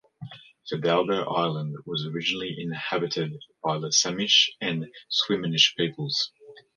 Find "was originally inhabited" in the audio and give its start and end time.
1.85-3.33